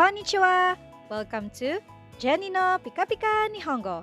Konnichiwa! 0.00 0.80
Welcome 1.10 1.52
to 1.60 1.76
Jenny 2.18 2.48
no 2.48 2.80
Pika 2.80 3.04
Pika 3.04 3.52
Nihongo. 3.52 4.00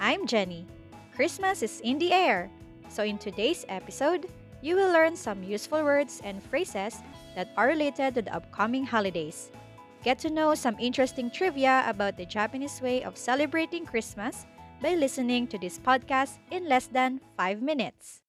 I'm 0.00 0.24
Jenny. 0.24 0.64
Christmas 1.12 1.60
is 1.60 1.84
in 1.84 1.98
the 1.98 2.16
air. 2.16 2.48
So 2.88 3.04
in 3.04 3.18
today's 3.18 3.68
episode, 3.68 4.32
you 4.62 4.74
will 4.74 4.88
learn 4.88 5.14
some 5.14 5.44
useful 5.44 5.84
words 5.84 6.22
and 6.24 6.42
phrases 6.42 6.96
that 7.36 7.52
are 7.58 7.68
related 7.68 8.14
to 8.14 8.22
the 8.22 8.32
upcoming 8.32 8.88
holidays. 8.88 9.52
Get 10.00 10.18
to 10.24 10.32
know 10.32 10.54
some 10.54 10.80
interesting 10.80 11.28
trivia 11.28 11.84
about 11.86 12.16
the 12.16 12.24
Japanese 12.24 12.80
way 12.80 13.04
of 13.04 13.20
celebrating 13.20 13.84
Christmas 13.84 14.46
by 14.80 14.96
listening 14.96 15.44
to 15.52 15.58
this 15.60 15.76
podcast 15.76 16.40
in 16.52 16.70
less 16.72 16.86
than 16.88 17.20
5 17.36 17.60
minutes. 17.60 18.23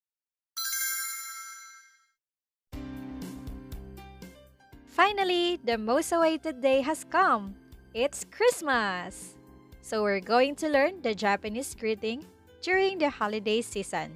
Finally, 4.96 5.60
the 5.68 5.78
most 5.78 6.14
awaited 6.14 6.62
day 6.62 6.80
has 6.80 7.04
come. 7.04 7.54
It's 7.94 8.24
Christmas! 8.32 9.36
So 9.82 10.02
we're 10.02 10.24
going 10.24 10.56
to 10.64 10.72
learn 10.72 11.04
the 11.04 11.14
Japanese 11.14 11.76
greeting 11.76 12.24
during 12.64 12.98
the 12.98 13.10
holiday 13.10 13.60
season. 13.60 14.16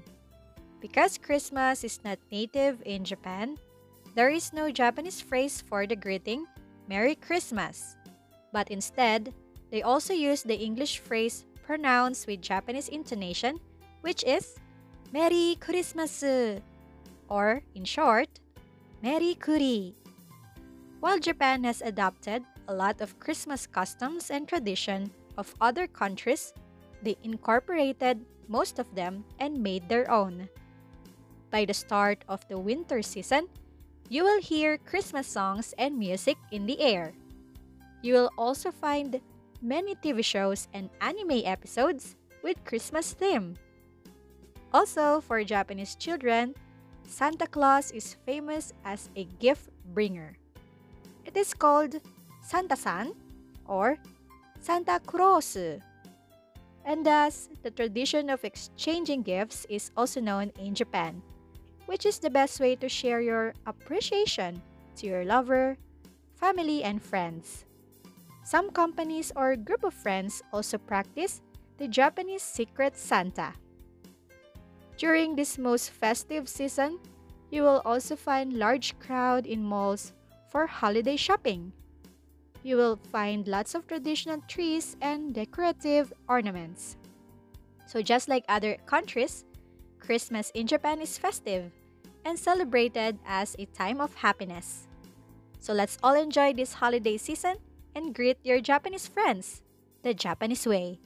Because 0.80 1.20
Christmas 1.20 1.84
is 1.84 2.00
not 2.06 2.18
native 2.32 2.82
in 2.86 3.04
Japan, 3.04 3.60
there 4.16 4.30
is 4.30 4.54
no 4.54 4.72
Japanese 4.72 5.20
phrase 5.20 5.60
for 5.60 5.86
the 5.86 6.00
greeting, 6.00 6.48
Merry 6.88 7.16
Christmas. 7.16 7.98
But 8.54 8.72
instead, 8.72 9.34
they 9.72 9.84
also 9.84 10.14
use 10.14 10.44
the 10.44 10.56
English 10.56 11.00
phrase 11.00 11.44
pronounced 11.62 12.26
with 12.26 12.40
Japanese 12.40 12.88
intonation, 12.88 13.60
which 14.00 14.24
is 14.24 14.56
Merry 15.12 15.58
Christmas, 15.60 16.24
or 17.28 17.64
in 17.76 17.84
short, 17.84 18.40
Merry 19.04 19.36
Kuri. 19.36 19.99
While 21.00 21.20
Japan 21.20 21.64
has 21.64 21.80
adopted 21.80 22.44
a 22.68 22.74
lot 22.74 23.00
of 23.00 23.20
Christmas 23.20 23.66
customs 23.66 24.30
and 24.30 24.44
tradition 24.44 25.12
of 25.38 25.56
other 25.62 25.88
countries, 25.88 26.52
they 27.02 27.16
incorporated 27.24 28.20
most 28.50 28.80
of 28.80 28.94
them 28.96 29.24
and 29.40 29.64
made 29.64 29.88
their 29.88 30.12
own. 30.12 30.50
By 31.52 31.64
the 31.64 31.74
start 31.74 32.26
of 32.28 32.46
the 32.50 32.60
winter 32.60 33.02
season, 33.02 33.48
you 34.10 34.26
will 34.26 34.42
hear 34.42 34.78
Christmas 34.78 35.26
songs 35.26 35.74
and 35.78 35.98
music 35.98 36.36
in 36.52 36.66
the 36.66 36.82
air. 36.82 37.14
You 38.04 38.16
will 38.16 38.32
also 38.38 38.70
find 38.70 39.22
many 39.62 39.96
TV 39.96 40.20
shows 40.20 40.68
and 40.74 40.90
anime 41.00 41.48
episodes 41.48 42.18
with 42.44 42.66
Christmas 42.66 43.14
theme. 43.14 43.56
Also, 44.74 45.22
for 45.22 45.44
Japanese 45.46 45.96
children, 45.96 46.56
Santa 47.08 47.48
Claus 47.48 47.90
is 47.92 48.20
famous 48.26 48.74
as 48.84 49.10
a 49.16 49.24
gift 49.40 49.70
bringer. 49.96 50.36
It 51.30 51.38
is 51.38 51.54
called 51.54 52.02
Santa-san 52.42 53.14
or 53.68 54.02
Santa 54.62 55.00
Claus. 55.06 55.56
And 56.84 57.06
thus, 57.06 57.50
the 57.62 57.70
tradition 57.70 58.32
of 58.32 58.44
exchanging 58.44 59.22
gifts 59.22 59.68
is 59.70 59.92
also 59.96 60.22
known 60.22 60.50
in 60.58 60.74
Japan, 60.74 61.22
which 61.86 62.08
is 62.08 62.18
the 62.18 62.32
best 62.34 62.60
way 62.60 62.76
to 62.78 62.90
share 62.90 63.22
your 63.22 63.54
appreciation 63.68 64.60
to 64.98 65.06
your 65.06 65.24
lover, 65.24 65.78
family, 66.34 66.82
and 66.82 66.98
friends. 66.98 67.66
Some 68.42 68.72
companies 68.72 69.32
or 69.36 69.56
group 69.56 69.84
of 69.84 69.94
friends 69.94 70.42
also 70.52 70.80
practice 70.80 71.42
the 71.78 71.88
Japanese 71.88 72.42
Secret 72.42 72.98
Santa. 72.98 73.54
During 74.98 75.36
this 75.36 75.60
most 75.60 75.92
festive 75.92 76.50
season, 76.50 76.98
you 77.52 77.62
will 77.62 77.84
also 77.86 78.16
find 78.16 78.58
large 78.58 78.98
crowd 78.98 79.46
in 79.46 79.62
malls 79.62 80.14
for 80.50 80.68
holiday 80.68 81.16
shopping. 81.16 81.72
You 82.64 82.76
will 82.76 83.00
find 83.12 83.48
lots 83.48 83.74
of 83.74 83.88
traditional 83.88 84.42
trees 84.48 84.98
and 85.02 85.34
decorative 85.34 86.12
ornaments. 86.28 86.98
So, 87.86 88.02
just 88.02 88.28
like 88.28 88.44
other 88.50 88.78
countries, 88.86 89.46
Christmas 90.00 90.52
in 90.54 90.68
Japan 90.68 91.02
is 91.02 91.18
festive 91.18 91.72
and 92.26 92.38
celebrated 92.38 93.18
as 93.26 93.56
a 93.58 93.66
time 93.66 94.02
of 94.02 94.14
happiness. 94.16 94.88
So, 95.60 95.74
let's 95.74 95.98
all 96.04 96.16
enjoy 96.16 96.54
this 96.54 96.74
holiday 96.74 97.18
season 97.18 97.56
and 97.96 98.14
greet 98.14 98.38
your 98.44 98.60
Japanese 98.60 99.08
friends 99.08 99.62
the 100.04 100.14
Japanese 100.14 100.66
way. 100.68 101.00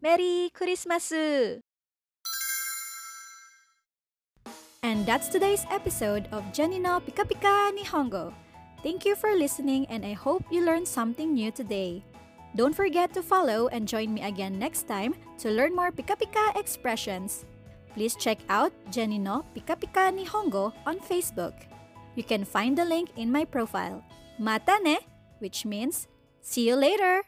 Merry 0.00 0.50
Christmas! 0.54 1.12
And 4.82 5.06
that's 5.06 5.28
today's 5.28 5.64
episode 5.70 6.26
of 6.32 6.42
Jenny 6.52 6.78
no 6.78 6.98
Pika 6.98 7.22
Pika 7.22 7.70
Nihongo. 7.70 8.34
Thank 8.82 9.06
you 9.06 9.14
for 9.14 9.30
listening 9.34 9.86
and 9.86 10.04
I 10.04 10.12
hope 10.12 10.42
you 10.50 10.66
learned 10.66 10.88
something 10.88 11.34
new 11.34 11.52
today. 11.52 12.02
Don't 12.56 12.74
forget 12.74 13.14
to 13.14 13.22
follow 13.22 13.68
and 13.68 13.86
join 13.86 14.12
me 14.12 14.22
again 14.22 14.58
next 14.58 14.90
time 14.90 15.14
to 15.38 15.54
learn 15.54 15.74
more 15.74 15.92
Pika 15.92 16.18
Pika 16.18 16.58
expressions. 16.58 17.46
Please 17.94 18.16
check 18.16 18.42
out 18.48 18.72
Jenny 18.90 19.18
no 19.18 19.44
Pika 19.54 19.78
Pika 19.78 20.10
Nihongo 20.10 20.72
on 20.84 20.98
Facebook. 20.98 21.54
You 22.16 22.24
can 22.24 22.44
find 22.44 22.76
the 22.76 22.84
link 22.84 23.10
in 23.14 23.30
my 23.30 23.44
profile. 23.44 24.02
Mata 24.38 24.80
ne, 24.82 24.98
which 25.38 25.64
means 25.64 26.08
see 26.40 26.66
you 26.66 26.74
later. 26.74 27.20